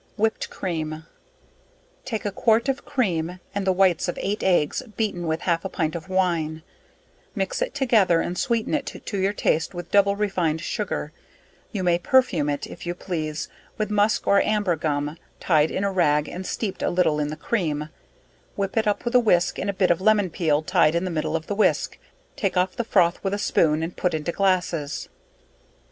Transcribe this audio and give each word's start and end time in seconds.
Whipt 0.17 0.49
Cream. 0.49 1.05
Take 2.05 2.25
a 2.25 2.31
quart 2.31 2.67
of 2.67 2.85
cream 2.85 3.39
and 3.53 3.67
the 3.67 3.71
whites 3.71 4.07
of 4.07 4.17
8 4.19 4.41
eggs 4.41 4.81
beaten 4.97 5.27
with 5.27 5.41
half 5.41 5.63
a 5.63 5.69
pint 5.69 5.93
of 5.95 6.09
wine; 6.09 6.63
mix 7.35 7.61
it 7.61 7.75
together 7.75 8.19
and 8.19 8.35
sweeten 8.35 8.73
it 8.73 8.87
to 8.87 9.17
your 9.19 9.31
taste 9.31 9.75
with 9.75 9.91
double 9.91 10.15
refined 10.15 10.59
sugar, 10.61 11.11
you 11.71 11.83
may 11.83 11.99
perfume 11.99 12.49
it 12.49 12.65
(if 12.65 12.83
you 12.87 12.95
please) 12.95 13.47
with 13.77 13.91
musk 13.91 14.25
or 14.25 14.41
Amber 14.41 14.75
gum 14.75 15.17
tied 15.39 15.69
in 15.69 15.83
a 15.83 15.91
rag 15.91 16.27
and 16.27 16.47
steeped 16.47 16.81
a 16.81 16.89
little 16.89 17.19
in 17.19 17.27
the 17.27 17.35
cream, 17.37 17.89
whip 18.55 18.75
it 18.77 18.87
up 18.87 19.05
with 19.05 19.13
a 19.13 19.19
whisk 19.19 19.59
and 19.59 19.69
a 19.69 19.71
bit 19.71 19.91
of 19.91 20.01
lemon 20.01 20.31
peel 20.31 20.63
tyed 20.63 20.95
in 20.95 21.05
the 21.05 21.11
middle 21.11 21.35
of 21.35 21.45
the 21.45 21.53
whisk, 21.53 21.99
take 22.35 22.57
off 22.57 22.75
the 22.75 22.83
froth 22.83 23.23
with 23.23 23.35
a 23.35 23.37
spoon, 23.37 23.83
and 23.83 23.97
put 23.97 24.15
into 24.15 24.31
glasses. 24.31 25.09